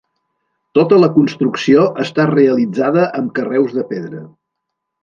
[0.77, 4.27] Tota la construcció està realitzada amb carreus de pedra.